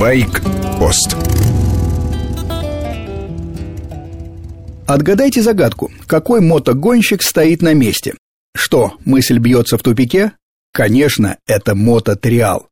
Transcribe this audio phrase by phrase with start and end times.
[0.00, 1.14] Байк-пост
[4.86, 5.92] Отгадайте загадку.
[6.06, 8.14] Какой мотогонщик стоит на месте?
[8.56, 10.32] Что, мысль бьется в тупике?
[10.72, 12.68] Конечно, это мототриал.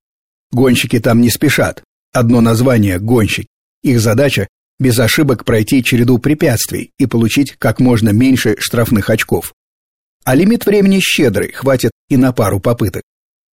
[0.53, 1.83] Гонщики там не спешат.
[2.15, 3.47] Одно название– гонщик.
[3.83, 4.49] Их задача–
[4.79, 9.53] без ошибок пройти череду препятствий и получить как можно меньше штрафных очков.
[10.25, 13.03] А лимит времени щедрый, хватит и на пару попыток.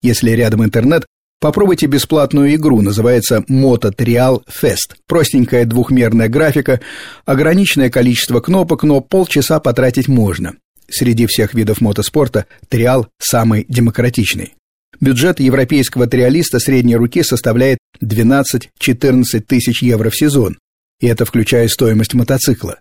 [0.01, 1.05] Если рядом интернет,
[1.39, 4.95] попробуйте бесплатную игру, называется Moto Trial Fest.
[5.07, 6.79] Простенькая двухмерная графика,
[7.25, 10.53] ограниченное количество кнопок, но полчаса потратить можно.
[10.89, 14.53] Среди всех видов мотоспорта триал самый демократичный.
[14.99, 20.57] Бюджет европейского триалиста средней руки составляет 12-14 тысяч евро в сезон,
[21.01, 22.79] и это включая стоимость мотоцикла.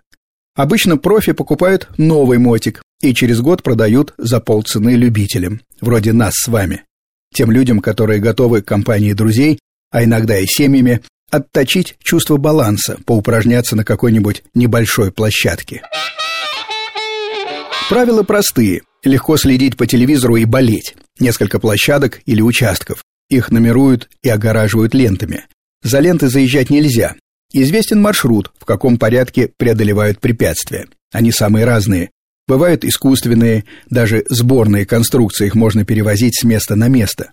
[0.55, 6.47] Обычно профи покупают новый мотик и через год продают за полцены любителям, вроде нас с
[6.47, 6.83] вами.
[7.33, 9.59] Тем людям, которые готовы к компании друзей,
[9.91, 15.81] а иногда и семьями, отточить чувство баланса, поупражняться на какой-нибудь небольшой площадке.
[17.89, 18.81] Правила простые.
[19.03, 20.95] Легко следить по телевизору и болеть.
[21.19, 23.03] Несколько площадок или участков.
[23.29, 25.45] Их номеруют и огораживают лентами.
[25.83, 27.15] За ленты заезжать нельзя.
[27.53, 30.87] Известен маршрут, в каком порядке преодолевают препятствия.
[31.13, 32.09] Они самые разные.
[32.47, 37.31] Бывают искусственные, даже сборные конструкции их можно перевозить с места на место.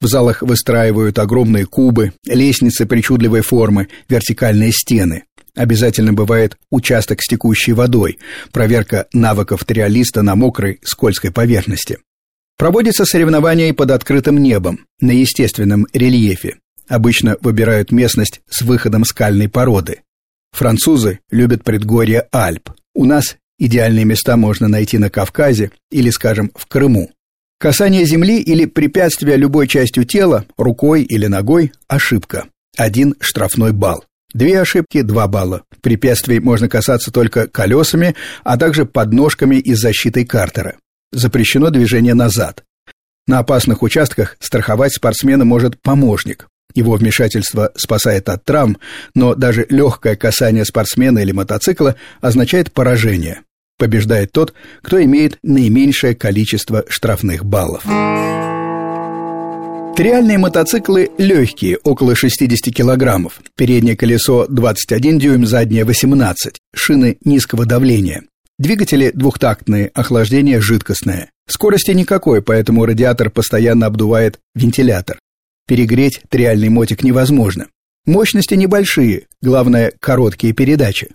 [0.00, 5.24] В залах выстраивают огромные кубы, лестницы причудливой формы, вертикальные стены.
[5.54, 8.18] Обязательно бывает участок с текущей водой,
[8.52, 11.98] проверка навыков триалиста на мокрой, скользкой поверхности.
[12.56, 16.56] Проводятся соревнования и под открытым небом, на естественном рельефе.
[16.88, 20.02] Обычно выбирают местность с выходом скальной породы.
[20.52, 22.70] Французы любят предгорье Альп.
[22.94, 27.10] У нас идеальные места можно найти на Кавказе или, скажем, в Крыму.
[27.58, 32.46] Касание земли или препятствие любой частью тела, рукой или ногой– ошибка.
[32.76, 34.04] Один штрафной балл.
[34.34, 35.62] Две ошибки– два балла.
[35.80, 40.76] Препятствий можно касаться только колесами, а также подножками и защитой картера.
[41.12, 42.64] Запрещено движение назад.
[43.28, 46.48] На опасных участках страховать спортсмена может помощник.
[46.74, 48.78] Его вмешательство спасает от травм,
[49.14, 53.42] но даже легкое касание спортсмена или мотоцикла означает поражение.
[53.82, 57.82] Побеждает тот, кто имеет наименьшее количество штрафных баллов.
[59.96, 63.40] Триальные мотоциклы легкие, около 60 килограммов.
[63.56, 66.60] Переднее колесо 21 дюйм, заднее 18.
[66.72, 68.22] Шины низкого давления.
[68.56, 71.30] Двигатели двухтактные, охлаждение жидкостное.
[71.48, 75.18] Скорости никакой, поэтому радиатор постоянно обдувает вентилятор.
[75.66, 77.66] Перегреть триальный мотик невозможно.
[78.06, 81.08] Мощности небольшие, главное– короткие передачи.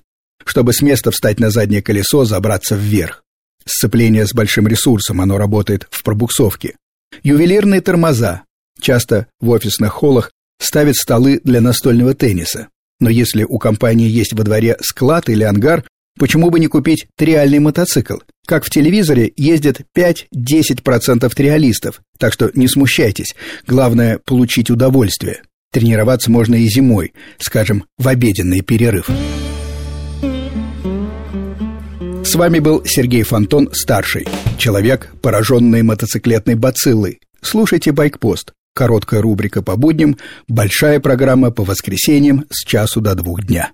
[0.46, 3.24] Чтобы с места встать на заднее колесо, забраться вверх.
[3.66, 6.76] Сцепление с большим ресурсом, оно работает в пробуксовке.
[7.24, 8.44] Ювелирные тормоза,
[8.80, 12.68] Часто в офисных холлах ставят столы для настольного тенниса.
[13.00, 15.84] Но если у компании есть во дворе склад или ангар,
[16.18, 18.18] почему бы не купить триальный мотоцикл?
[18.48, 23.36] Как в телевизоре ездят 5-10% триалистов, так что не смущайтесь,
[23.68, 25.42] главное– получить удовольствие.
[25.72, 29.10] Тренироваться можно и зимой, скажем, в обеденный перерыв.
[32.38, 34.28] Вами был Сергей Фонтон, старший.
[34.60, 37.20] Человек, пораженный мотоциклетной бациллой.
[37.42, 38.54] Слушайте «Байкпост».
[38.76, 40.18] Короткая рубрика по будням,
[40.48, 43.72] большая программа по воскресеньям с часу до двух дня.